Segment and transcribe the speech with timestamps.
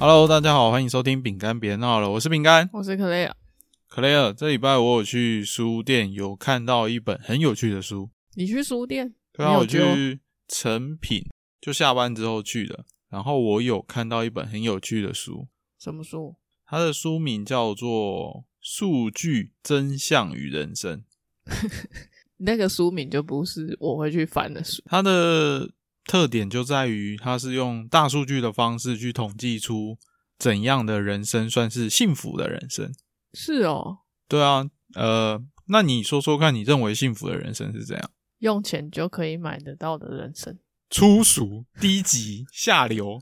[0.00, 3.36] Hello，大家好，欢迎收听饼干别闹了，我是饼干，我是克雷尔。
[3.86, 8.08] 克雷尔，这礼拜我有去书店，有看到一本很有趣的书。
[8.34, 9.14] 你去书店？
[9.30, 11.26] 对啊，我去成品，
[11.60, 12.86] 就下班之后去的。
[13.10, 15.48] 然后我有看到一本很有趣的书，
[15.78, 16.34] 什么书？
[16.64, 17.88] 它的书名叫做
[18.62, 21.04] 《数据真相与人生》。
[22.38, 24.82] 那个书名就不是我会去翻的书。
[24.86, 25.70] 它的
[26.10, 29.96] 特点就在于，它是用大数据的方式去统计出
[30.36, 32.92] 怎样的人生算是幸福的人生。
[33.32, 38.10] 是哦，对啊，呃，那你说说看，你认为幸福的人生是怎样？
[38.40, 40.58] 用钱就可以买得到的人生。
[40.90, 43.20] 粗俗、低级、下流。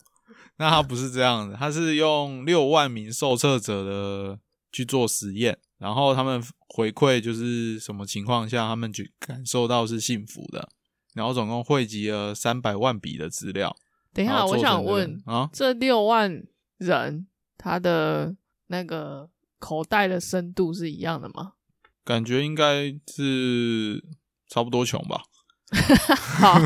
[0.56, 4.38] 那它不是这样的，它是用六万名受测者的
[4.72, 10.70] 去做实验，然后他们回馈就是什么情况下他们去感受到是幸福的，
[11.14, 13.74] 然后总共汇集了三百万笔的资料。
[14.12, 16.42] 等一下，我想问，啊，这六万
[16.78, 18.34] 人他的
[18.68, 21.52] 那个口袋的深度是一样的吗？
[22.04, 24.02] 感觉应该是
[24.48, 25.22] 差不多穷吧。
[26.40, 26.58] 好，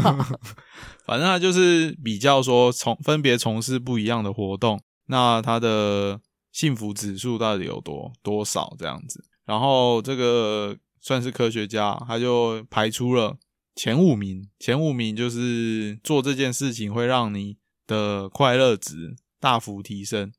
[1.05, 6.21] 反正他就是比较说从分别从事不一样的活动，那他的
[6.53, 9.25] 幸福指数到底有多多少这样子。
[9.45, 13.37] 然后这个算是科学家，他就排出了
[13.75, 17.57] 前五名，前五名就是做这件事情会让你
[17.87, 20.33] 的快乐值大幅提升。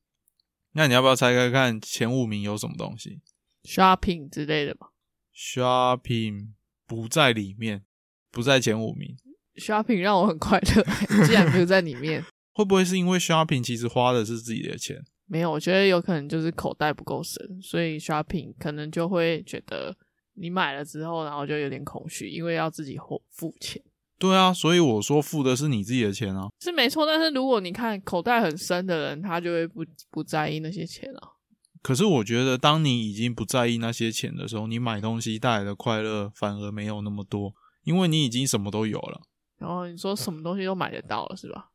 [0.74, 3.22] 那你要不要猜猜看前五名有什么东西
[3.64, 4.88] shopping 之类的吧。
[5.36, 6.50] ？Shopping
[6.86, 7.84] 不在里面，
[8.32, 9.18] 不在前五名。
[9.56, 10.84] shopping 让我很快乐，
[11.26, 12.24] 竟然没有在里面。
[12.54, 15.04] 会不会是因为 shopping 其实花的是自己的钱？
[15.26, 19.96] 没有，我觉得有可能就是口袋不够深，所以 shopping 可能就会觉得
[20.36, 23.82] 你买了之后，然后就有点空虚，因为要自己付付钱
[24.20, 26.48] 对啊，所以我说付的是你自己的钱啊。
[26.62, 27.06] 是没错。
[27.06, 31.30] 但是如果你看口袋很深的人，他就会不不在意那些钱啊。
[31.82, 39.22] 可是我觉得，当你已经不在意那些钱的时候，你买东西带来的快乐反而没有那么多，因为你已经什么都有了。
[39.58, 41.72] 然后你说什么东西都买得到了，是吧？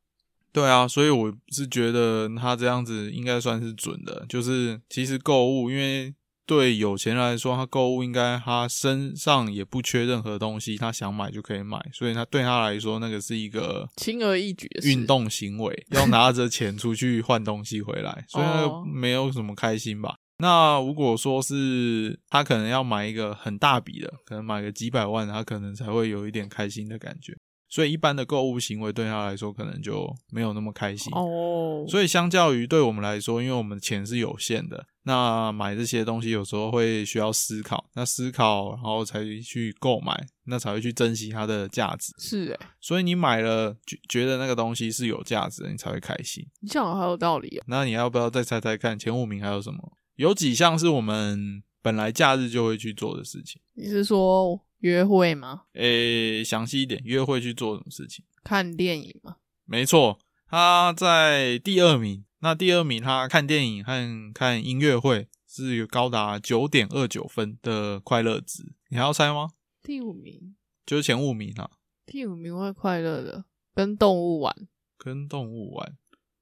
[0.51, 4.25] 对啊，所以我是觉得他这样子应该算是准的。
[4.27, 6.15] 就是其实购物，因为
[6.49, 20.17] 对有钱人来说，他购物应该他身上也不缺任何东西，他想买就可以买，所以他对他来说，那个是一个轻而易举的事运动行为，要拿着钱出去换东西回来，所以那个哦没有什么开心吧。
[20.39, 27.37] 那如果说是他可能要买一个很大笔的，可能买个几百万，他可能才会有一点开心的感觉。
[27.69, 31.13] 所以一般的购物行为对他来说，可能就没有那么开心。
[31.15, 31.85] 哦。
[31.89, 42.13] 所以相较于对我们来说，因为我们的钱是有限的，那买这些东西有时候会需要思考，那思考然后才去购买，那才会去珍惜它的价值。
[42.19, 46.47] 是诶、所以你买了觉觉得那个东西是有价值的，你才会开心。
[46.61, 47.65] 你讲的好有道理啊。
[47.69, 49.93] 那你要不要再猜猜看前五名还有什么？
[50.17, 53.61] 有几项是我们本来假日就会去做的事情？
[53.75, 55.65] 你是说约会吗？
[55.75, 58.25] 诶，详细一点，约会去做什么事情？
[58.45, 59.37] 看电影吗？
[59.65, 62.25] 没错，他在第二名。
[62.41, 69.51] 那第二名他看电影和看音乐会是有高达九点二九分的快乐值，你还要猜吗？
[69.83, 70.55] 第五名，
[70.87, 71.69] 就是前五名啊，
[72.07, 74.69] 第五名会快乐的，跟动物玩。
[74.97, 75.97] 跟动物玩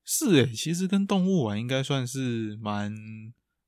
[0.05, 2.95] 是诶，其实跟动物玩应该算是蛮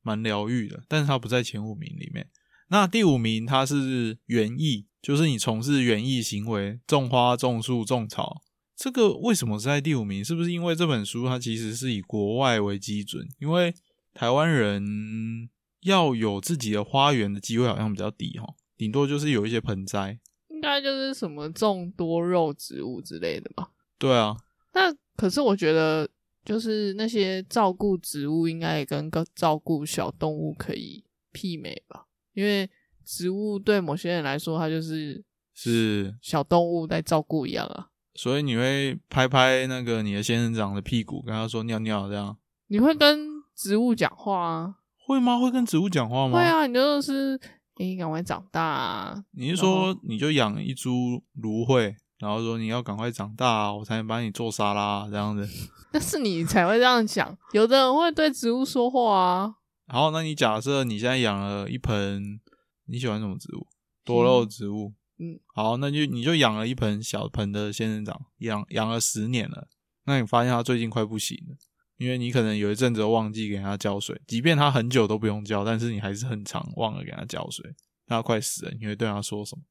[0.03, 2.29] 蛮疗愈的，但是它不在前五名里面。
[2.69, 8.43] 那第五名它是园艺，就是你从事园艺行为，种花、种树、种草。
[8.77, 10.25] 这个为什么是在第五名？
[10.25, 13.27] 是不是因为这本书它其实是以国外为基准？
[13.41, 13.75] 因为
[14.15, 15.49] 台湾人
[15.83, 20.19] 要有自己的花园的机会好像比较低哈，顶多就是有一些盆栽。
[20.49, 23.71] 应该就是什么种多肉植物之类的吧。
[23.97, 24.37] 对啊，
[24.75, 26.09] 那可是我觉得，
[26.45, 32.07] 就是那些照顾植物，应该也跟个照顾小动物可以媲美吧？
[32.39, 32.71] 因为
[33.05, 35.25] 植物对某些人来说，它就是
[35.55, 37.89] 是，小动物在照顾一样啊。
[38.15, 42.37] 所以你会拍拍那个你的仙人掌的屁股，跟他说尿尿这样。
[42.69, 43.27] 你会跟
[43.57, 44.75] 植物讲话啊？
[45.05, 45.41] 会吗？
[45.41, 46.39] 会跟植物讲话吗？
[46.39, 46.45] 会。
[46.45, 47.41] 啊，你就是
[47.79, 49.25] 你赶快长大啊！
[49.33, 55.49] 你是说你就养一株芦荟，然后说你要赶快长大、啊，我才能把你做沙拉这样子。
[55.93, 59.55] 那是你才会这样讲，有的人会对植物说话啊。
[59.89, 62.41] 好，那你假设你现在养了一盆，
[62.87, 63.67] 你喜欢什么植物？
[64.05, 64.93] 多肉植物。
[65.19, 69.67] 嗯，好，那就你就养了一盆小盆的仙人掌，养养了十年了。
[70.05, 71.57] 那你发现它最近快不行了，
[71.97, 77.75] 因为你可能有一阵子忘记给它浇水，即便它很久都不用浇，但是你还是很常忘了给它浇水。
[78.07, 79.63] 它快死了，你会对它说什么？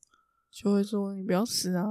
[0.52, 1.86] 就会说你不要死啊！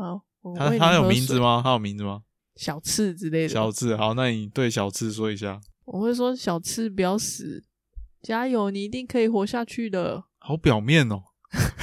[0.56, 1.60] 它它有名字吗？
[1.64, 2.22] 它有名字吗？
[2.56, 3.48] 小刺之类的。
[3.48, 5.60] 小刺，好，那你对小刺说一下。
[5.84, 7.64] 我会说小刺不要死，
[8.26, 10.24] 加油，你一定可以活下去的。
[10.40, 11.22] 好表面哦，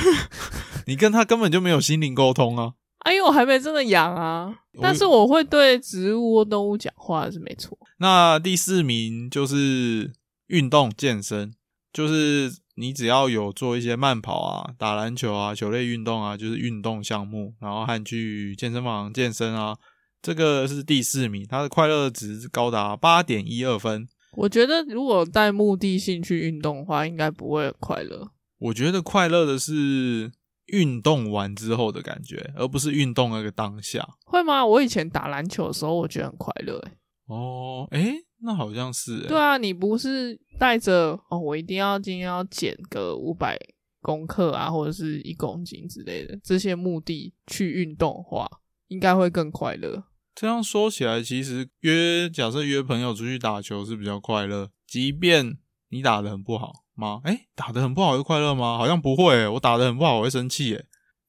[0.88, 2.74] 你跟他根本就没有心灵沟通啊。
[3.00, 7.78] 哎呦，我还没真的养啊，但是我会对植物或动物讲话是没错。
[8.00, 10.12] 那第四名就是
[10.48, 11.54] 运动健身，
[11.94, 19.78] 就是你只要有做一些慢跑啊、打篮球啊、球类运动啊，就是运动项目，然后和去健身房健身啊，
[20.22, 24.10] 这个是第四名，它的快乐值高达八点一二分。
[24.35, 28.30] 我觉得如果带目的性去运动的话，应该不会很快乐。
[28.59, 30.31] 我觉得快乐的是。
[30.68, 34.65] 运动完之后的感觉，而不是运动那个当下，会吗？
[34.65, 36.81] 我以前打篮球的时候，我觉得很快乐。
[37.27, 39.27] 哦，哎，那好像是。
[39.27, 43.59] 对啊，你不是带着哦，我一定要今天要减个五百
[44.01, 48.50] 公克啊，或者是一公斤之类的这些目的去运动的话，
[48.88, 50.06] 应该会更快乐。
[50.35, 55.57] 这样说起来，其实约假设约朋友出去打球是比较快乐，即便
[55.89, 56.83] 你打的很不好。
[56.95, 57.21] 吗？
[57.24, 58.77] 哎，打的很不好会快乐吗？
[58.77, 59.47] 好像不会。
[59.47, 60.75] 我打的很不好我会生气。
[60.75, 60.83] 哎，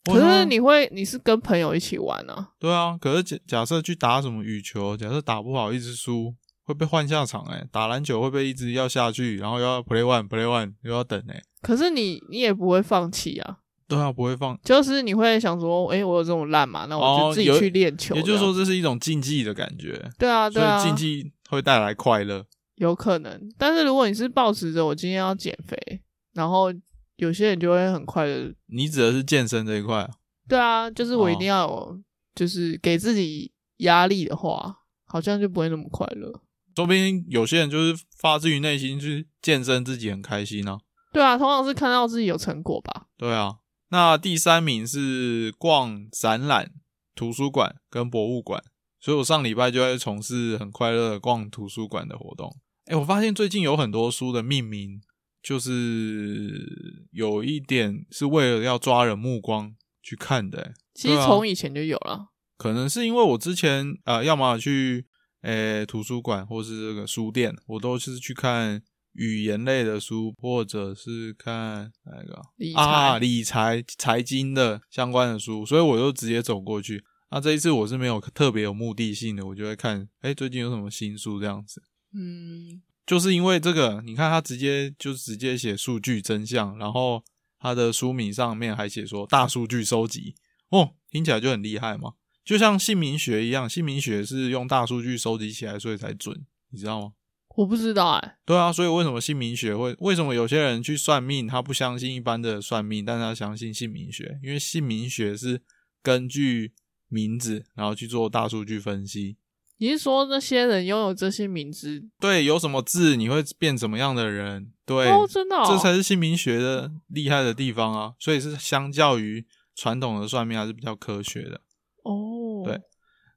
[0.04, 2.50] 可是你会，你是跟朋友一起玩啊？
[2.58, 2.98] 对啊。
[3.00, 6.34] 可是假假设去打什么羽球，假设打不好一直输，
[6.64, 7.42] 会被换下场。
[7.44, 11.18] 哎，打篮球会被一直要下去，然后又要 play one play one 又要等。
[11.30, 13.60] 哎，可是你你也不会放弃啊？
[13.86, 14.58] 对啊，不会放。
[14.62, 16.86] 就是你会想说，哎，我有这种烂嘛？
[16.88, 18.14] 那我就自己去练球。
[18.14, 20.10] 也就是说，这是一种竞技的感觉。
[20.18, 20.82] 对啊，对啊。
[20.82, 22.44] 竞技会带来快乐。
[22.76, 26.00] 有可能，但是如果你是抱持着我今天要减肥，
[26.32, 26.72] 然后
[27.16, 28.52] 有些人就会很快的。
[28.66, 30.10] 你指的是健身这一块？
[30.48, 32.00] 对啊，就是我一定要有，
[32.34, 34.74] 就是给自己压力的话，
[35.06, 36.40] 好像就不会那么快乐。
[36.74, 40.78] 说不定有些人就是发自于内心去健身，自己很开心呢。
[41.12, 43.06] 对啊，通常是看到自己有成果吧。
[43.16, 43.54] 对啊，
[43.94, 46.72] 那第三名是逛展览、
[47.14, 48.60] 图书馆跟博物馆，
[48.98, 52.56] 所以我上礼拜就在从事很快乐逛图书馆的活动。
[52.86, 55.00] 哎，我发现最近有很多书的命名，
[55.40, 60.74] 就是有一点是为了要抓人目光去看的。
[60.92, 65.06] 其实从以前就有了，可能是因为我之前啊，要么去
[65.42, 68.82] 诶图书馆，或是这个书店，我都是去看
[69.14, 72.42] 语言类的书，或者是看那个
[72.74, 77.04] 啊理财财经的相关的书，所以我就直接走过去。
[77.30, 81.82] 那这一次我是没有特别有目的性的，我就会看，哎，最近有什么新书这样子。
[82.12, 87.24] 嗯，就是因为这个，你看他直接就直接写数据真相，然后
[87.58, 90.36] 他的书名上面还写说大数据收集，
[90.68, 92.12] 哦，听起来就很厉害嘛，
[92.44, 97.12] 就像姓名学一样，姓名学是用大数据收集起来，所以才准，你知道吗？
[97.56, 98.38] 我不知道哎。
[98.44, 99.94] 对啊，所以为什么姓名学会？
[100.00, 104.38] 为什么有些人去算命，他不相信一般的算命，但他相信姓名学？
[104.42, 105.62] 因为姓名学是
[106.02, 106.72] 根据
[107.08, 109.36] 名字，然后去做大数据分析。
[109.78, 112.02] 你是说那些人拥有这些名字？
[112.20, 114.72] 对，有什么字你会变什么样的人？
[114.86, 118.14] 对，哦，真的，这才是姓名学的厉害的地方啊！
[118.20, 121.60] 所以是相较于传统的算命还是比较科学的。
[122.04, 122.80] 哦，对。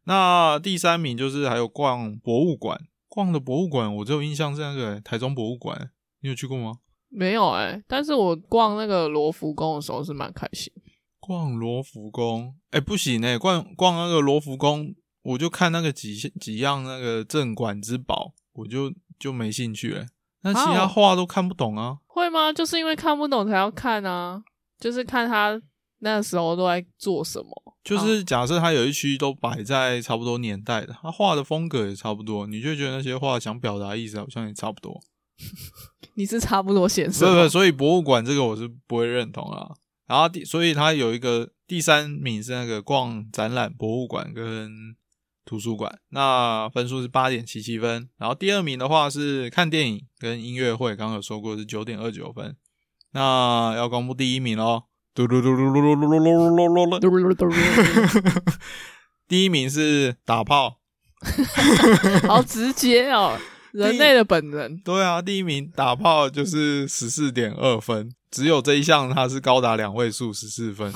[0.04, 2.80] 那第三名就是还有逛博物馆，
[3.18, 5.90] 逛的博物馆，我只有印象是那个台中博物馆，
[6.22, 6.74] 你有去过吗？
[7.10, 10.72] 没有哎，但是我逛那个罗浮宫的时候是蛮开心。
[11.20, 14.94] 逛罗浮宫，哎，不行哎，逛逛那个罗浮宫。
[15.24, 20.06] 我就看那个几几样那个镇馆之宝，我就就没兴趣了。
[20.44, 21.98] 那其他画都看不懂啊？
[22.06, 22.54] 会吗？
[22.54, 24.44] 就是因为看不懂才要看啊。
[24.80, 25.60] 就是看他
[26.00, 27.50] 那时候都在做什么。
[27.84, 35.00] 就是假设他有一区都摆在差不多年代的，他画的风格也差不多，你就觉得那些画想表达意思好像也差不多。
[36.16, 37.26] 你是差不多显示？
[37.26, 39.72] 不不，所以博物馆这个我是不会认同啊。
[40.08, 44.96] 然后第，所以他有一个第三名是那个逛展览博物馆跟。
[45.50, 52.58] 图书馆那分数是八点七七分，然后第二名的话是看电影跟音乐会，刚刚有说过是九点二九分。
[53.14, 54.84] 那要公布第一名喽！
[55.18, 58.52] 嘟嘟嘟嘟嘟嘟嘟嘟嘟噜嘟噜。
[59.28, 60.78] 第一名是打炮，
[62.28, 63.36] 好直接哦，
[63.72, 64.78] 人类的本能。
[64.78, 70.94] 对啊，第一名打炮就是十四点二分，只有这一项它是高达两位数十四分。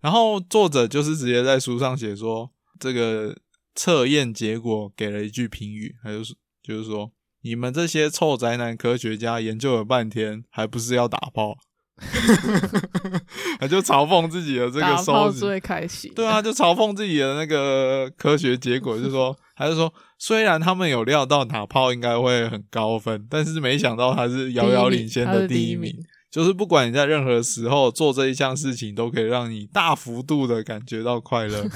[0.00, 3.36] 然后作者就是直接在书上写说这个。
[3.78, 11.58] 测验结果给了一句评语，他就是就是说，你们这些臭宅男科学家研究了半天，还不是要打炮？
[13.58, 16.12] 他就嘲讽自己的这个收视最开心。
[16.14, 25.94] 对啊，就嘲讽自己的那个科学结果，就说还是说，虽然他们有料到打炮应该会很高分，但是没想到他是遥遥领先的第一名。
[26.30, 31.66] 就是不管你在任何时候做这一项事情，都可以让你大幅度的感觉到快乐。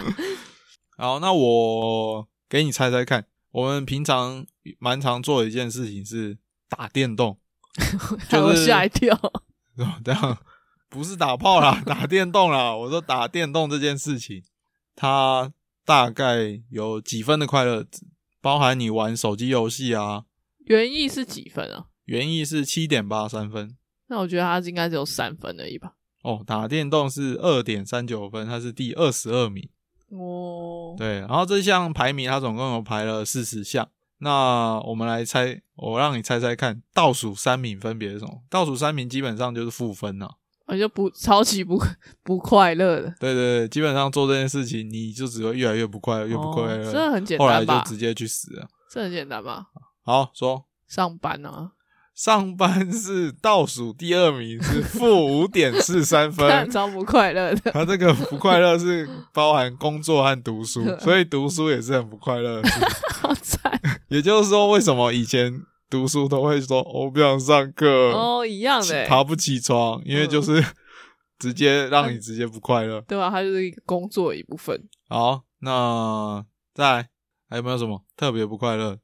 [0.98, 4.44] 好，那我给你猜猜看，我们平常
[4.78, 6.36] 蛮常做的一件事情是
[6.68, 7.38] 打电动，
[8.28, 9.16] 害我吓一跳。
[10.04, 10.38] 这样
[10.88, 12.74] 不是打炮啦， 打电动啦。
[12.74, 14.42] 我说打电动这件事情，
[14.94, 15.52] 它
[15.84, 17.86] 大概有几分的快乐，
[18.40, 20.24] 包含你玩手机游戏啊。
[20.66, 21.86] 原意是几分啊？
[22.04, 23.76] 原意是七点八三分。
[24.08, 25.92] 那我觉得它应该只有三分而已吧。
[26.22, 29.68] 哦，打电动是二点三九分，它是第二十二名。
[30.10, 33.88] 哦，对，然后这项排名它总共有排了四十项。
[34.20, 38.42] 那我们来猜，我让你猜猜看，倒数三名分别是什么？
[38.48, 40.36] 倒数三名基本上就是负分了。
[40.66, 41.76] 我就不超级不
[42.22, 43.12] 不快乐的。
[43.18, 46.92] 对对对，基本上做这件事情，你就只会越来越不快乐，越不快乐。
[46.92, 48.68] 这很简单后来就直接去死了。
[48.90, 49.66] 这很简单吧？
[50.04, 51.72] 好说，上班啊。
[52.20, 57.70] 上班是倒数第二名，是负五点四三分， 超不快乐的。
[57.70, 62.60] 他这个不快乐是包含工作和读书， 所以读书也是很不快乐。
[63.22, 63.72] 好惨。
[64.08, 68.12] 也就是说，为什么以前读书都会说我不想上课？
[68.12, 70.62] 哦，一样的，爬不起床，因为就是
[71.38, 73.30] 直接让你直接不快乐，对吧？
[73.30, 74.78] 它就是一个工作一部分。
[75.08, 77.08] 好，那再来
[77.48, 78.98] 还有没有什么特别不快乐？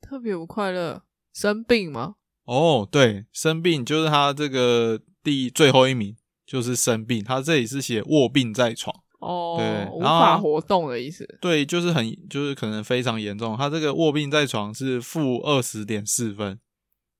[0.00, 2.14] 特别不快乐，生病吗？
[2.44, 6.14] 哦，对，生病就是他这个第最后一名，
[6.46, 7.24] 就是生病。
[7.24, 11.26] 他这里是写卧病在床，哦，对，无法活动的意思。
[11.40, 13.56] 对，就是很，就是可能非常严重。
[13.56, 16.60] 他这个卧病在床是负二十点四分，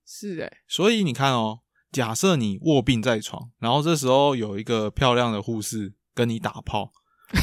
[0.06, 0.52] 是诶。
[0.68, 6.92] 所以你看哦，假设你卧病在床，然后这时候有一个漂亮的护士跟你打炮，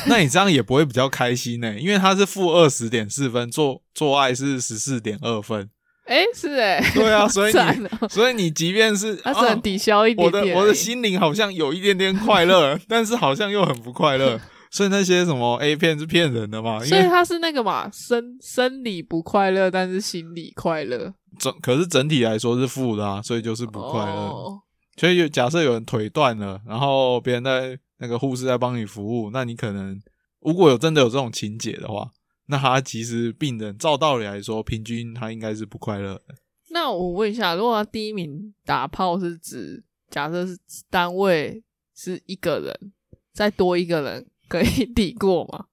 [0.07, 5.71] 那你这样也不会比较开心呢，因为他是负二十点四分，做做爱是十四点二分。
[6.11, 14.37] 哎，是哎，对啊， 所以你，所以你即便是，它只能抵消一点，我的我的心灵好像有一点点快乐， 但是好像又很不快乐。
[14.69, 16.83] 所以那些什么 A 片是骗人的嘛？
[16.83, 21.13] 所以它是那个嘛，生生理不快乐，但是心理快乐。
[21.39, 24.59] 整可是整体来说是负的啊，所以就是不快乐。
[24.97, 29.97] 所以假设有人腿断了，然后别人在那个护士在帮你服务，那你可能
[30.41, 32.09] 如果有真的有这种情节的话。
[32.51, 36.35] 那他其实病人照道理来说，平均他应该是不快乐的。
[36.71, 40.57] 那我问一下，如果他第一名打炮是指假设是
[40.89, 41.63] 单位
[41.95, 42.91] 是一个人，
[43.33, 45.67] 再多一个人可以 抵过吗？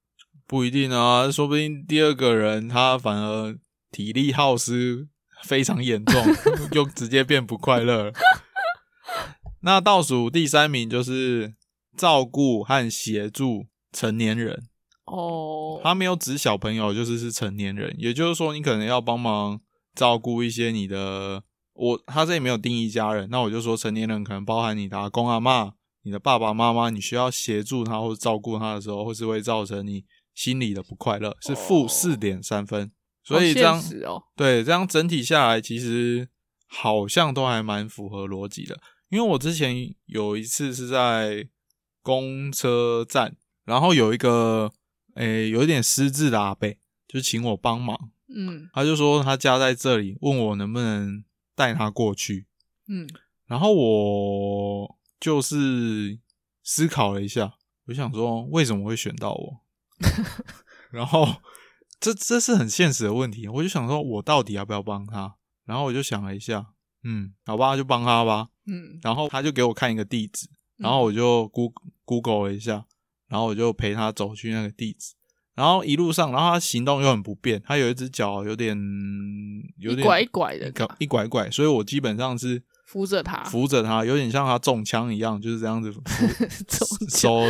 [0.47, 3.59] 不一定啊，说不定第二个人他反而
[3.91, 5.09] 体力耗失
[5.43, 6.23] 非常严重，
[6.71, 8.13] 就直接变不快乐。
[9.63, 11.55] 那倒数第三名就是
[11.97, 14.68] 照顾和协助成年人。
[15.11, 19.61] 哦，他没有指小朋友，就是是成年人，也就是说，你可能要帮忙
[19.95, 25.73] 照顾一些你的，我他这里没有定义家人，那我就说成年人可能包含你的阿公阿妈、
[26.03, 32.93] 你的爸爸妈妈，你需要协助他或者照顾他的时候，或是会造成你心里的不快乐，是负四点三分。
[33.25, 33.83] 所以这样
[34.37, 36.29] 对这样整体下来，其实
[36.67, 38.79] 好像都还蛮符合逻辑的。
[39.09, 41.49] 因为我之前有一次是在
[42.03, 44.71] 公车站，然后有一个。
[45.19, 46.73] 诶，有一点失智的阿伯，
[47.09, 48.13] 就请我帮忙。
[48.29, 51.25] 嗯，他就说他家在这里，问我能不能
[51.57, 52.47] 带他过去。
[52.87, 53.09] 嗯，
[53.47, 56.21] 然后我就是
[56.63, 57.55] 思考了一下，
[57.87, 59.61] 我想说为什么会选到我？
[60.93, 61.27] 然后
[61.99, 65.35] 这这是很现实的问题，我就想说我到底要不要帮他？
[65.65, 68.51] 然后我就想了一下，嗯，好吧，就帮他吧。
[68.67, 72.85] 嗯，然后他就给我看一个地址，然后我就 Google Google 了一下。
[73.29, 75.15] 然后我就陪他走去那个地址，
[75.55, 78.77] 然后一路上，然后他行动又很不便，他有一只脚有点
[79.79, 85.93] 有点拐拐的，一拐拐，所以我基本上是扶着他，扶着他，有点像他中枪一样，就是这样子，
[87.11, 87.43] 手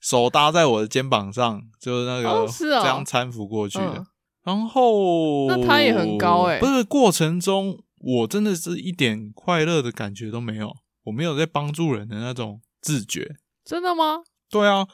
[0.00, 4.04] 手搭在我的肩膀上，就是那个这样搀扶过去的。
[4.44, 10.72] 然后那他也很高哎，不是过程中我真的是一点快乐的感觉都没有，
[11.04, 14.18] 我没有在帮助人的那种自觉，真的吗？
[14.50, 14.86] 对啊。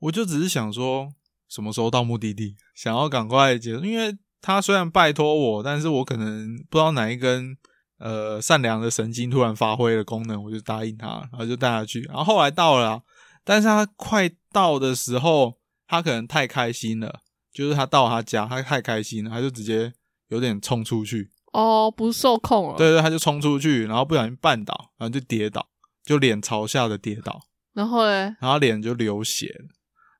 [0.00, 1.12] 我就只是想说，
[1.48, 3.84] 什么时候到目的地，想要赶快结束。
[3.84, 7.56] 因为他虽然拜托我，但是我可能不知道哪一根
[7.98, 12.02] 呃善良的神经突然发挥了功能，我就答应他，然后就带他去。
[12.02, 13.02] 然后后来到了，
[13.44, 19.92] 但是他快到的时候，他可能太开心了，就是他到他家，他太开心了，他就直接
[20.28, 21.30] 有点冲出去。
[21.52, 22.76] 哦，不受控了。
[22.76, 25.66] 对对，他就冲出去，然后不小心绊倒，然后就跌倒，
[26.04, 27.40] 就脸朝下的跌倒。
[27.72, 28.36] 然后嘞？
[28.38, 29.74] 然后脸就流血了。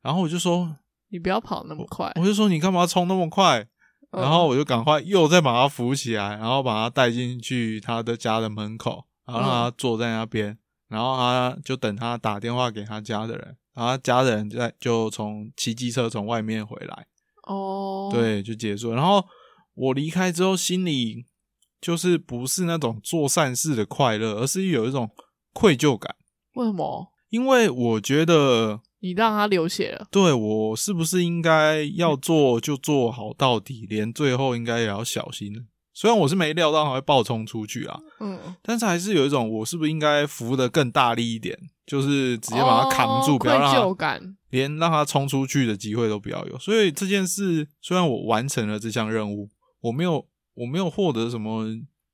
[0.08, 0.74] 然后我就说
[1.12, 3.68] ：“你不要跑那么快。”我就说：“你干嘛冲那么快？”
[4.10, 10.56] 然后我就赶快又再把他扶起来，然后把他带进去他的家的门口，然后让他坐在那边，
[10.88, 17.06] 然后他就等他打电话给他家的人，然后家人在就从骑机车从外面回来。
[17.42, 18.94] 哦，对，就结束。
[18.94, 19.22] 然后
[19.74, 21.26] 我离开之后心里
[21.82, 25.10] 就是不是那种做善事的快乐，而是有一种
[25.52, 26.16] 愧疚感，
[26.54, 27.12] 为什么？
[27.28, 35.66] 因为我觉得你让他流血了，对我是不是应该要做就做好到底，连最后应该也要小心。
[35.94, 46.58] 虽然我是没料到他会爆冲出去啊，嗯，但是还是有一种我是不是应该扶的更大力一点，就是直接把他扛住，哦不要让他感，连让他冲出去的机会都不要有。
[46.58, 49.48] 所以这件事虽然我完成了这项任务，
[49.80, 50.24] 我没有
[50.54, 51.66] 我没有获得什么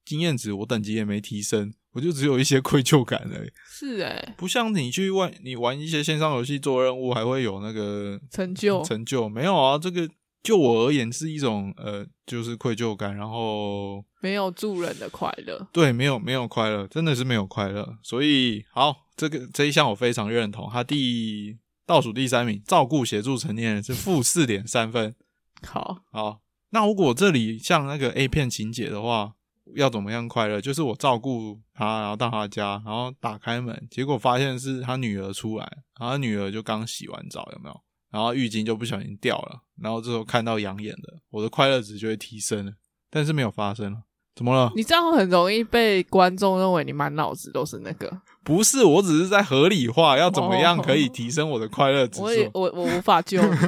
[0.02, 3.50] 经验值，我等级也没提升，我就只有一些愧疚感而已。
[3.66, 9.78] 是哎，不像你去玩你玩一些线上游戏做任务，还会有那个成就，成就，没有啊？
[9.78, 10.08] 这个
[10.42, 17.96] 就我而言是一种呃，就是愧疚感，然后没有助人的快乐，对，没有没有快乐，真的是没有快乐。
[18.02, 20.68] 所以好，这个这一项我非常认同。
[20.70, 25.14] 他第倒数第三名，照顾协助成年人是负四点三分。
[25.62, 29.34] 好，好，那如果这里像那个 A 片情节的话，
[29.76, 30.60] 要怎么样快乐？
[30.60, 35.64] 就是我照顾他，然后到他家，然后打开门，结果发现是他女儿出来，
[35.98, 37.80] 然后他女儿就刚洗完澡，有没有？
[38.10, 42.72] 然后浴巾就不小心掉了，然后这时候看到养眼的，我的快乐值就会提升了，
[43.10, 44.02] 但是没有发生了，
[44.36, 44.70] 怎么了？
[44.76, 52.50] 你这样很容易被观众认为你满脑子都是那个，不是，我只是在合理化要怎么样哦可以提升我的快乐指我也数。
[52.54, 53.58] 我我无法救你，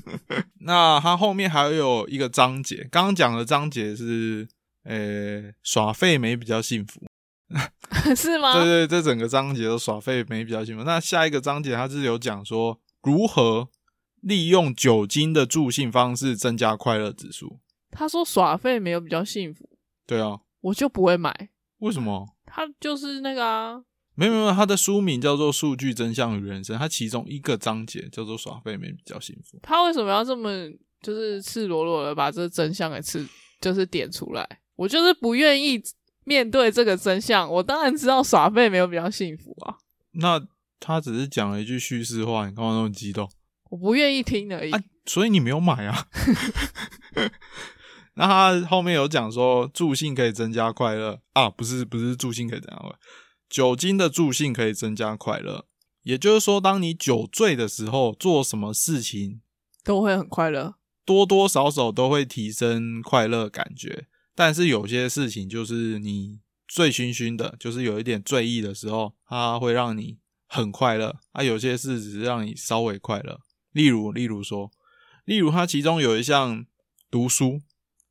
[0.64, 4.48] 那它后面还有一个章节，刚刚讲的章节是，
[4.84, 7.00] 呃，耍废没比较幸福。
[8.14, 8.54] 是吗？
[8.54, 10.84] 对对，这整个章节都耍废没比较幸福。
[10.84, 13.68] 那下一个章节它是有讲说如何
[14.20, 17.58] 利用酒精的助兴方式增加快乐指数。
[17.90, 19.68] 他说耍废没有比较幸福，
[20.06, 21.48] 对啊，我就不会买。
[21.78, 22.36] 为什么？
[22.46, 23.82] 他就是那个啊，
[24.14, 30.50] 没有没有，它的书名叫做《数据真相与人生》，它其中一个章节叫做“耍废没比较幸福他为什么要这么
[31.02, 33.26] 就是赤裸裸的把这真相给赤
[33.60, 34.46] 就是点出来？
[34.80, 35.78] 我就是不愿意
[36.24, 37.46] 面对这个真相。
[37.52, 39.76] 我当然知道耍废没有比较幸福啊，”。
[40.12, 40.40] 那
[40.78, 43.30] 他只是讲了一句叙事话，你干嘛那么激动？
[43.68, 44.70] 我不愿意听而已。
[44.70, 46.06] 啊，所以你没有买啊。
[48.14, 52.98] 那他后面有讲说助兴可以增加快乐啊，不是不是助兴可以增加快乐，
[53.50, 55.66] 酒精的助兴可以增加快乐。
[56.04, 59.42] 也就是说，当你酒醉的时候，做什么事情
[59.84, 60.76] 都会很快乐。
[61.04, 64.06] 多多少少都会提升快乐感觉。
[64.40, 70.16] 但是有些事情就是你醉醺醺的，就是有一点醉意的时候，它会让你
[70.48, 71.44] 很快乐啊。
[71.44, 73.40] 有些事只是让你稍微快乐。
[73.72, 74.70] 例如，例如说，
[75.26, 76.64] 例如它其中有一项
[77.10, 77.60] 读书，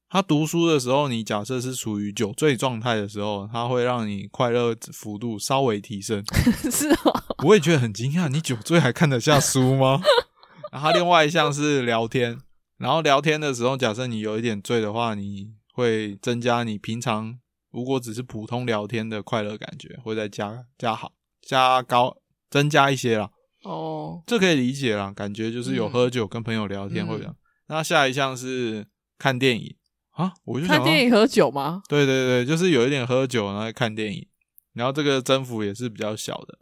[0.08, 6.24] 他读书的时候，你假设是处于酒醉状态的时候，它会让你快乐幅度稍微提升。
[6.72, 10.00] 是哦，我也觉得很惊讶，你酒醉还看得下书吗？
[10.72, 12.40] 然后另外一项是聊天，
[12.78, 17.40] 然后聊天的时候，假设你有一点醉的话，你会增加你平常
[17.72, 22.16] 如果只是普通聊天的快乐感觉，会再加加好加高
[22.50, 23.32] 增加一些啦，
[23.64, 25.12] 哦，这可以理解啦。
[25.12, 27.34] 感觉就是有嗯喝酒跟朋友聊天会这样。
[27.34, 27.36] 嗯
[27.72, 28.84] 那下一项是
[29.20, 29.76] 看电影
[30.10, 31.84] 啊，我就想，看电影喝酒吗？
[31.88, 34.28] 对对对，就是有一点喝酒然后看电影，
[34.74, 36.58] 然后这个增幅也是比较小的。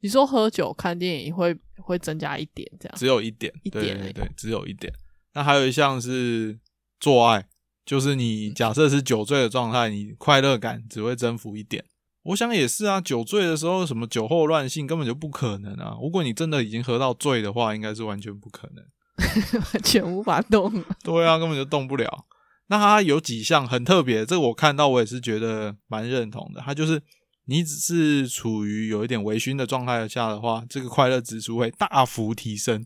[0.00, 2.98] 你说喝酒看电影会会增加一点这样？
[2.98, 4.92] 只有一点，一点对，只有一点。
[5.34, 6.58] 那还有一项是
[6.98, 7.48] 做爱，
[7.88, 11.82] 就是你假设是酒醉的状态，你快乐感只会增幅一点。
[12.22, 15.96] 我想也是啊，酒醉的时候什么酒后乱性根本就不可能啊。
[15.98, 18.84] 如果你真的已经喝到醉的话，应该是完全不可能。
[19.72, 20.70] 完全无法动。
[21.02, 22.26] 对啊，根本就动不了。
[22.66, 26.60] 那它有几项很特别，这个我看到我也是觉得蛮认同的。
[26.60, 27.02] 它就是
[27.46, 32.84] 你只是处于有一点微醺的状态下的话，这个快乐指数会大幅提升。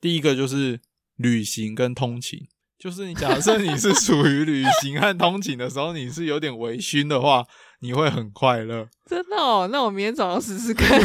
[0.00, 0.80] 第一个就是
[1.16, 2.46] 旅行跟通勤，
[2.78, 7.44] 就是你假设你是属于旅行和通勤的时候，你是有点微醺的话，
[7.80, 11.00] 你会很快乐，真的哦，那我明天早上试试看，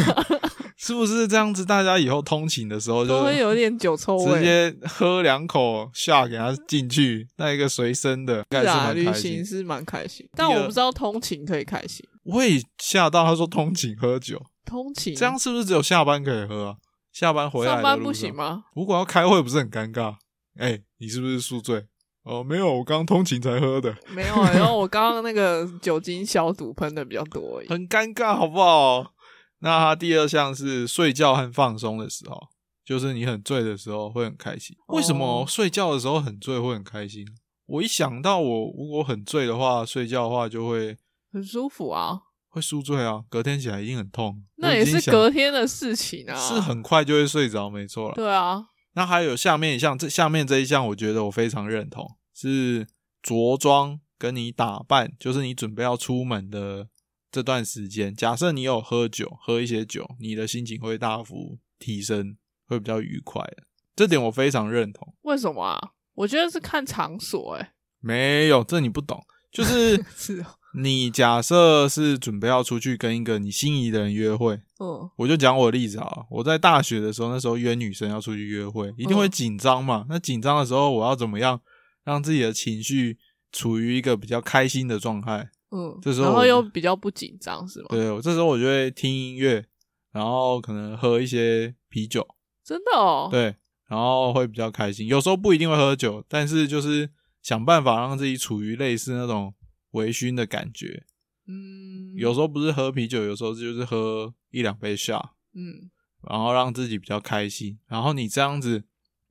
[0.76, 1.64] 是不是这样子？
[1.64, 4.44] 大家以后通勤的时候 就都会有点酒臭味直。
[4.44, 9.44] 接喝两口下给他进去，那一个随身的，是是啊，旅行。
[9.44, 12.04] 是蛮开心，但我不知道通勤可以开心。
[12.24, 16.76] 我也吓到，他说通勤喝酒，通勤这样是不是只有下班可以喝啊？
[17.12, 18.64] 下班回来的上班不行吗？
[18.74, 20.14] 如果要开会，不是很尴尬？
[20.58, 21.86] 哎、你是不是宿醉？
[22.24, 27.68] 哦，没有，我刚通勤才喝的，没有啊，然后我刚刚那个酒精消毒喷的比较多而已。
[27.68, 29.12] 很尴尬，好不好？
[29.58, 32.38] 那他第二项是睡觉和放松的时候，
[32.84, 34.76] 就是你很醉的时候会很开心。
[34.86, 37.26] 哦为什么睡觉的时候很醉会很开心？
[37.66, 40.96] 我一想到我如果很醉的话，睡觉的话就会
[41.32, 44.44] 很舒服啊，会宿醉啊，隔天起来一定很痛。
[44.56, 46.36] 那也是隔天的事情啊。
[46.36, 48.14] 是很快就会睡着，没错了。
[48.14, 52.86] 对啊，那还有下面一项，这下面这一项，我觉得我非常认同，是
[53.22, 56.88] 着装跟你打扮，就是你准备要出门的
[57.30, 63.64] 这段时间，假设你有喝酒，喝一些酒，你的心情会大幅提升，会比较愉快的。
[63.96, 65.14] 这点我非常认同。
[65.22, 65.92] 为什么啊？
[66.14, 80.06] 我觉得是看场所、欸，没有，这你不懂，就是 是哦，你假设是准备要出去跟一个你心仪的人约会，嗯我就讲我的例子啊，我在大学的时候，那时候约女生要出去约会，一定会嗯紧张嘛。
[80.08, 81.60] 那紧张的时候，我要怎么样
[82.04, 83.18] 让自己的情绪
[83.52, 85.50] 处于一个比较开心的状态？
[85.70, 87.88] 嗯，这时候我然后又比较不紧张，是吗？
[87.90, 89.64] 对，我这时候我就会听音乐，
[90.12, 92.26] 然后可能喝一些啤酒，
[92.64, 93.56] 真的哦，对，
[93.88, 95.06] 然后会比较开心。
[95.06, 97.10] 有时候不一定会喝酒，但是就是
[97.42, 99.54] 想办法让自己处于类似那种
[99.92, 101.04] 微醺的感觉。
[101.46, 105.90] 嗯，有时候不是喝啤酒，有时候就是喝一两杯下，嗯
[106.28, 107.78] 然后让自己比较开心。
[107.88, 108.84] 然后你这样子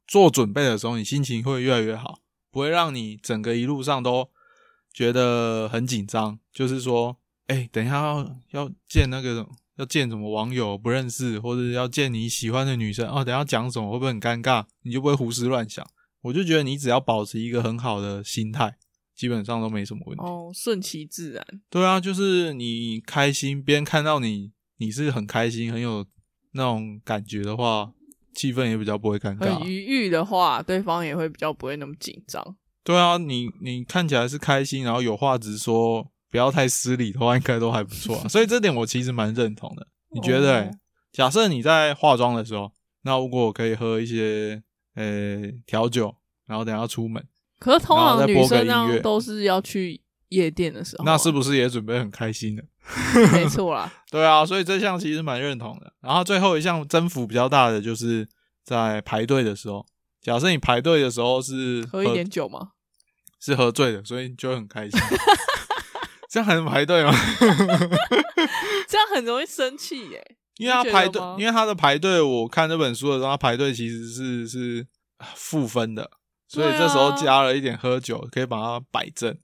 [0.05, 2.19] 做准备的时候，你心情会越来越好，
[2.51, 4.29] 不会让你整个一路上都
[4.93, 6.37] 觉得很紧张。
[6.51, 9.47] 就是说，哎、等一下要要见那个
[9.77, 14.65] 要见什么网友不认识，或者要见你喜欢的女生哦，等一下讲什么会不会很尴尬？
[14.81, 15.87] 你就不会胡思乱想。
[16.23, 18.77] 我就觉得你只要保持一个很好的心态，
[19.21, 20.23] 基本上都没什么问题。
[20.23, 26.03] 哦，顺其自然，对啊，就是你开心，别人看到你你是很开心、很有
[26.53, 27.93] 那种感觉的话，
[28.33, 29.69] 气氛也比较不会尴尬很。
[29.69, 32.43] 愉悦的话，对方也会比较不会那么紧张。
[32.83, 38.27] 对啊，你你看起来是开心，然后有话直说，不要太失礼的话，应该都还不错、啊。
[38.27, 39.87] 所以这点我其实蛮认同的。
[40.15, 40.71] 你觉得、欸哦
[41.11, 44.63] 假设你在化妆的时候，那如果我可以喝一些
[44.95, 46.15] 呃调酒，
[46.47, 47.21] 然后等一下出门，
[47.61, 52.63] 可是通常女生那音乐样都是要去夜店的时候啊，那是不是也准备很开心的？
[53.33, 53.93] 没错啦？
[54.09, 55.93] 对啊，所以这项其实蛮认同的。
[56.01, 58.27] 然后最后一项增幅比较大的，就是
[58.65, 59.85] 在排队的时候。
[60.23, 62.71] 假设你排队的时候是喝一点酒吗？
[63.39, 64.99] 是喝醉的，所以你就会很开心。
[66.29, 67.11] 这样还能排队吗？
[68.89, 70.35] 这样很容易生气耶。
[70.57, 74.87] 因为他排队，因为他的排队，我看这本书的时候，他排队其实是是
[75.35, 76.09] 负分的，
[76.51, 79.37] 所以这时候加了一点喝酒，可以把它摆正。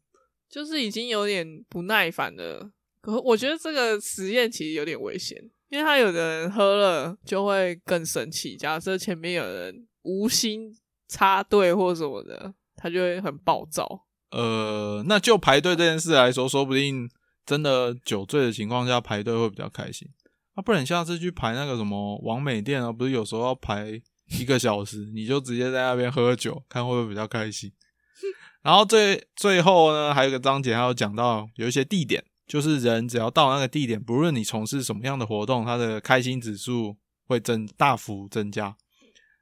[0.49, 2.69] 就是已经有点不耐烦了。
[2.99, 8.57] 可我觉得这个实验其实有点危险，因为他有的人喝了就会更生气。
[8.57, 10.75] 假设前面有人无心
[11.07, 14.05] 插队或什么的，他就会很暴躁。
[14.31, 17.09] 呃，那就排队这件事来说，说不定
[17.45, 20.09] 真的酒醉的情况下排队会比较开心。
[20.55, 27.71] 啊，不然你下次去排那个什么王美店啊，不是有时候要排一个小时，你就直接在那边喝酒，看会不会比较开心。
[28.61, 38.75] 然后最最后呢，还有一个章节，还有讲到有一些地点，就是人只要到那个地点，不论你从事什么样的活动，他的开心指数会增大幅增加。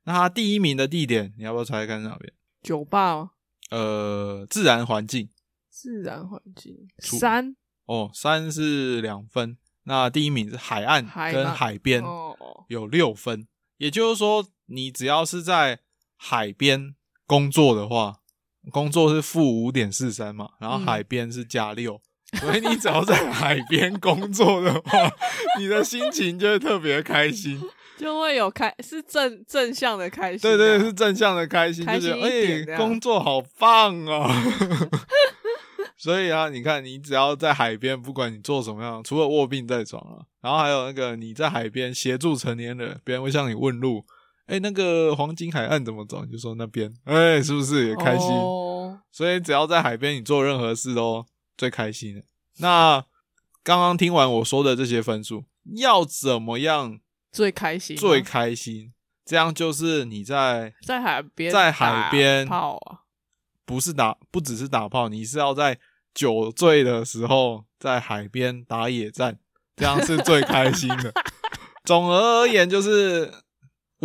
[0.04, 2.32] 那他第一名的地点，你要不要猜猜看是哪边？
[2.62, 3.32] 酒吧吗？
[3.72, 5.30] 呃，自然环境。
[5.70, 13.48] 自然环境，出山哦，三是两分，那第一名是海岸跟海边，哦哦，有六分。
[13.78, 15.80] 也就是说，你只要是在
[16.18, 16.96] 海边
[17.28, 18.18] 工作的话，
[18.72, 22.02] 工作是负五点四三嘛，然后嗯海边是加六、
[22.40, 25.12] 所以你只要在海边工作的话，
[25.60, 27.62] 你的心情就会特别开心。
[27.98, 34.30] 就会有开是正正向的开心啊、对对，是正向的开心，开心就觉得哎、工作好棒哦。
[35.96, 44.06] 所以啊，你看，你只要在海边，不管你做什么样，除了卧病在床啊，然后还有那个你在海边协助成年人，别人会向你问路，
[44.48, 46.24] 哎、那个黄金海岸怎么走？
[46.24, 48.30] 你就说那边，哎、是不是也开心？
[48.30, 51.26] 哦、所以只要在海边，你做任何事都
[51.58, 52.24] 最开心的。
[52.60, 53.04] 那
[53.64, 55.46] 刚刚听完我说的这些分数，
[55.78, 57.00] 要怎么样
[57.32, 58.94] 最开心，最开心？
[59.26, 63.00] 这样就是你在在海边在海边打炮啊，
[63.66, 65.80] 不是打，不只是打炮，你是要在
[66.14, 69.40] 酒醉的时候在海边打野战，
[69.76, 71.12] 这样是最开心的。
[71.84, 73.34] 总而而言，就是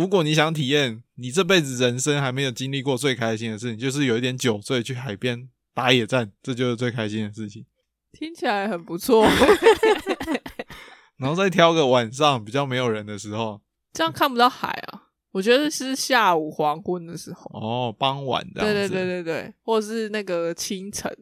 [0.01, 7.63] 如果你想体验你这辈子人生还没有经历过最开心的事情，就是有一点酒醉去海边打野战，这就是最开心的事情。
[8.11, 9.23] 听起来很不错。
[11.17, 13.61] 然后再挑个晚上比较没有人的时候，
[13.93, 17.43] 这样看不到海啊，我觉得是下午黄昏的时候。
[17.53, 18.73] 哦，傍晚这样子。
[18.73, 21.15] 对对对对对，或者是那个清晨，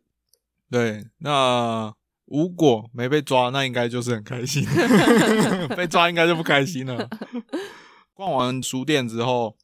[0.72, 1.94] 对，那
[2.28, 4.64] 如果没被抓，那应该就是很开心；
[5.76, 7.10] 被抓应该就不开心了。
[8.20, 9.56] 逛完书店之后，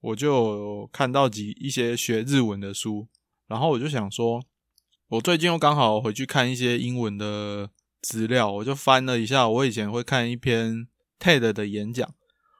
[0.00, 3.08] 我就看到几一些学日文的书，
[3.48, 4.40] 然后我就想说，
[5.08, 7.70] 我最近又刚好回去看一些英文的
[8.02, 10.86] 资料，我就翻了一下，我以前会看一篇
[11.18, 12.08] TED 的演讲，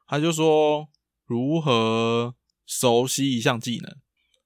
[0.09, 0.88] 他就说
[1.25, 2.35] 如何
[2.67, 3.97] 熟悉一项技能。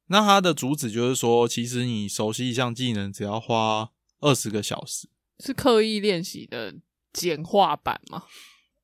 [0.08, 5.08] 那它的主旨就是说，其实你熟悉一项技能只要花二十个小时，
[5.42, 6.74] 是刻意练习的
[7.14, 8.24] 简化版吗？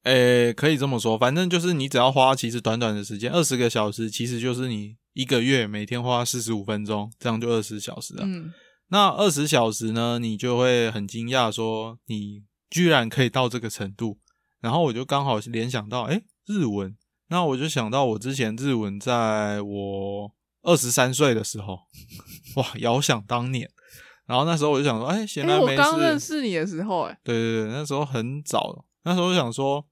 [0.05, 8.23] 诶、可以这么说，反正就是你只要花其实短短的时间，二十个小时，其实就是你一个月每天花四十五分钟，这样就二十小时了。
[8.25, 8.53] 嗯，
[8.88, 14.19] 那二十小时呢，你就会很惊讶，说你居然可以到这个程度。
[14.61, 16.97] 然后我就刚好联想到，诶，日文。
[17.29, 21.81] 那我就想到我之前日文，在我二十三岁的时候，
[22.57, 23.71] 哇，遥想当年。
[24.27, 28.85] 然后那时候我就想说，哎，闲来没刚认，识你的时候、哎，对对对，那时候很早。
[29.05, 29.85] 那时候就想说，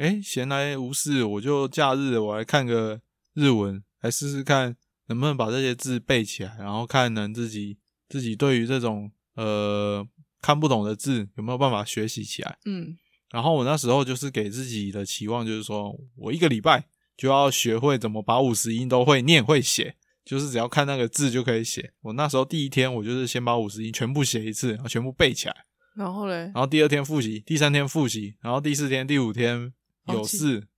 [0.00, 2.98] 哎，闲来无事，我就假日我来看个
[3.34, 4.74] 日文，来试试看
[5.08, 7.76] 能不能把这些字背起来，然后看能自己
[8.08, 10.02] 自己对于这种呃
[10.40, 12.56] 看不懂的字有没有办法学习起来。
[12.64, 12.96] 嗯，
[13.30, 21.92] 然后我那时候就是给自己的期望，就是说我一个礼拜就要学会怎么把五十音都会念会写，就是只要看那个字就可以写。
[22.00, 25.54] 我那时候第一天我就是先把五十音全部写一次，然后全部背起来，
[25.94, 29.70] 然后嘞然，后第二天复习，第三天复习，然后第四天、第五天
[30.12, 30.68] 有事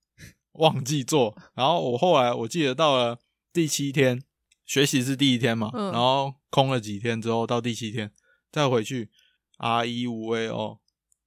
[0.53, 3.19] 忘记做，然后我后来我记得到了
[3.51, 4.23] 第七天
[4.65, 8.11] 学习是第一天嘛，嗯然后空了几天之后到第七天
[8.51, 9.09] 再回去
[9.57, 10.79] R 一五 A O，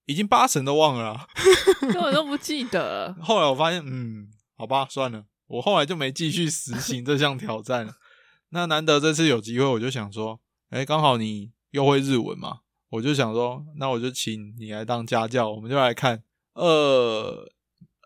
[0.05, 1.27] 已经八成都忘了啊、
[1.81, 3.17] 根本都不记得。
[3.21, 7.95] 后来我发现，嗯，好吧，算了，我后来就没继续实行这项挑战了。
[8.51, 10.41] 那难得这次有机会，我就想说，
[10.71, 16.23] 哎、刚好你又会日文嘛，我就想说，那我就请你来当家教，我们就来看
[16.55, 17.51] 二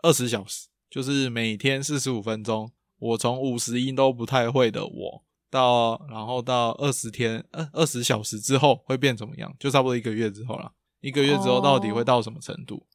[0.02, 2.72] 二十小时，就是每天四十五分钟。
[2.98, 9.56] 我从五十音都不太会的我，到然后到二十天，二二十小时之后会变怎么样？
[9.58, 10.72] 就差不多一个月之后了。
[11.00, 12.86] 一个月之后到底会到什么程度？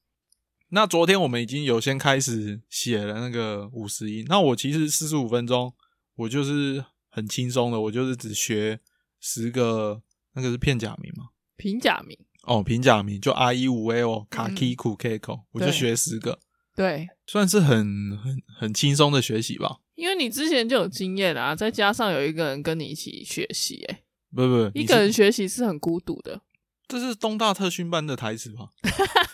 [0.70, 5.74] 那昨天我们已经有先开始写了那个五十音，那我其实四十五分钟，
[6.16, 8.80] 我就是很轻松的，我就是只学
[9.20, 11.30] 十个，那个是片假名吗？
[11.56, 16.40] 平假名，哦，平假名就 R 一五 A 哦，卡嗯 K 苦 K 口，我就对学十个，
[16.76, 19.78] 对，算是很很很轻松的学习吧。
[19.96, 24.02] 因为你之前就有经验啊，再加上有一个人跟你一起学习、哎，
[24.36, 26.42] 不不，一个人学习是很孤独的，
[26.88, 28.70] 这是东大特训班的台词吧？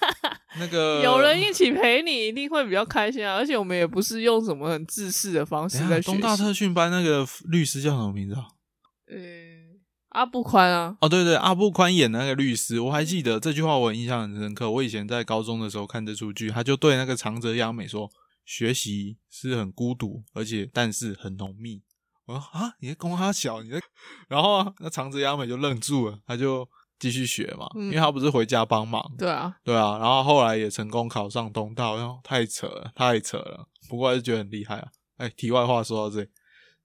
[0.59, 3.35] 那个有人一起陪你，一定会比较开心啊。
[3.35, 6.11] 而且我们也不是用什么很自私的方式在学习。
[6.11, 8.47] 东大特训班那个律师叫什么名字啊？
[9.07, 9.50] 嗯，
[10.11, 14.69] 阿布宽啊，哦，对对，阿布宽演那个律师，我还记得这句话，我印象很深刻。
[14.69, 18.11] 我以前在高中的时候看这出剧，他就对那个长泽雅美说
[18.45, 21.81] ：“学习是很孤独，而且但是很浓密。”
[22.27, 23.79] 我说：“啊，你在攻他小，你在……”
[24.27, 26.67] 然后啊，那长泽雅美就愣住了，他就
[26.99, 33.67] 继续学嘛，嗯因为他不是回家帮忙，对啊，对啊，然后后来也成功考上东大，然后太扯了，太扯了。
[33.89, 34.89] 不过还是觉得很厉害啊。
[35.17, 36.27] 哎，题外话说到这里，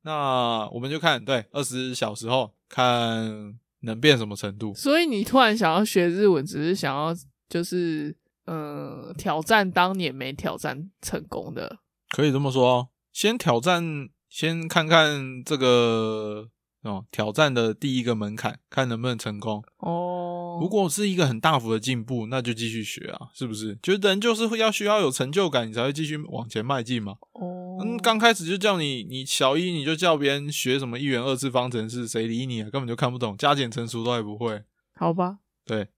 [0.06, 4.72] 那我们就看对二十小时后看能变什么程度。
[4.72, 7.12] 所以你突然想要学日文，只是想要
[7.48, 11.80] 就是呃挑战当年没挑战成功的。
[12.10, 16.48] 可以这么说哦，先挑战，先看看这个
[16.82, 19.64] 哦挑战的第一个门槛，看能不能成功。
[19.78, 23.76] 哦，如果是一个很大幅的进步，那就继续学啊，是不是？
[23.82, 27.16] 觉得人就是会要需要有成就感，你才会继续往前迈进嘛。
[27.32, 32.70] 哦，嗯，刚开始就叫你，你小一你就叫别人学什么一元二次方程式，谁理你啊？
[32.70, 34.62] 根本就看不懂，加减乘除都还不会。
[34.94, 35.88] 好吧，对，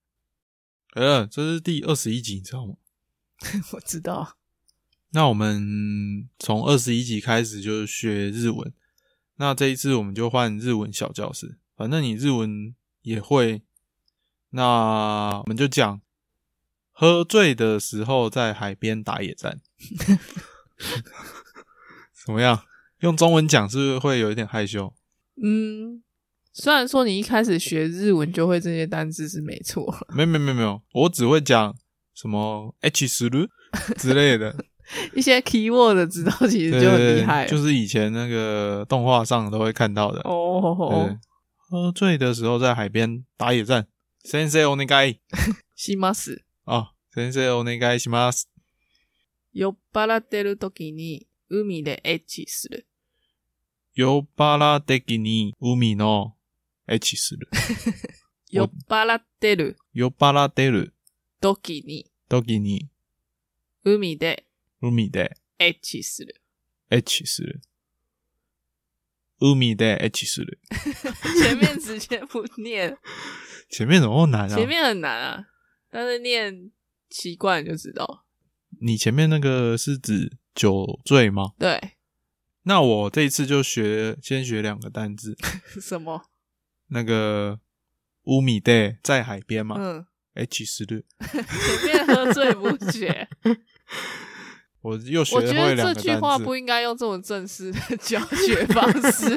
[0.95, 2.75] 呃，这是第二十一集，你知道吗？
[3.73, 4.37] 我知道。
[5.11, 8.73] 那我们从二十一集开始就学日文，
[9.37, 13.63] 那这一次我们就换日文小教室，反正你日文也会，
[14.51, 16.03] 那我们就讲
[16.93, 19.61] 喝醉的时候在海边打野战，
[22.28, 22.62] 怎么样？
[23.00, 24.94] 用中文讲是不是会有一点害羞？
[25.42, 26.02] 嗯，
[26.54, 31.76] 虽然说你一开始学日文就会这些单字是没错，没没没没有，我只会讲
[32.14, 33.48] 什么 H 十鲁
[33.98, 34.56] 之类的，
[35.14, 37.50] 一些 keyword 知道其实就很厉害了。
[37.50, 40.22] 对就是以前那个动画上都会看到的。
[40.22, 41.18] 哦对，，
[41.58, 43.88] 喝醉的时候在海边打野战。
[44.24, 45.20] 先生お願い
[45.76, 46.44] します。
[46.64, 48.48] 啊，先生お願いします。
[49.54, 52.87] 酔っ払ってる時に 海でエッチする。
[53.95, 56.37] 酔っ払的に海の
[56.87, 57.49] エッチする。
[58.51, 60.95] 酔っ払ってる酔っ払ってる
[61.41, 62.89] 時に時に
[63.85, 64.47] 海で
[64.81, 66.41] 海でエッチする。
[66.91, 67.61] エッチする。
[69.41, 70.61] 海でエッチする。
[71.41, 72.97] 前面直接不念，
[73.69, 74.57] 前面怎么那么难啊？
[74.57, 75.47] 前面很难啊，
[75.91, 76.73] 但是念
[77.11, 78.25] 习惯就知道。
[78.81, 81.53] 你前面那个是指酒醉吗？
[81.59, 81.93] 对，
[82.63, 85.37] 那我这一次就学先学两个单字，
[85.81, 86.23] 什么？
[86.89, 87.61] 那个
[88.25, 93.29] 乌米 day 在海边嘛嗯，，H 十六， 前面喝醉不学。
[94.81, 99.37] 我又学我觉得这句话不应该用这种正式的教学方式，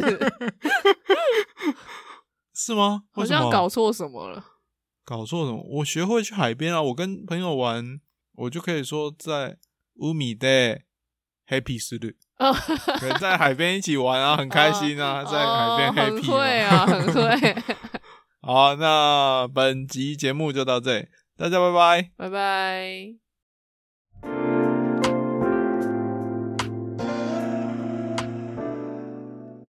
[2.54, 3.04] 是吗？
[3.12, 4.46] 好像搞错什么了。
[5.04, 5.62] 搞错什么？
[5.78, 6.82] 我学会去海边啊！
[6.82, 8.00] 我跟朋友玩，
[8.42, 9.58] 我就可以说在
[9.96, 10.82] 乌米 day
[11.48, 17.56] happy 十六， 哦可能在海边一起玩啊，很开心啊， 在海边哦 happy 啊，很会。
[18.42, 22.12] 好，那本集节目就到这里，大家拜拜。
[22.18, 23.31] 拜拜。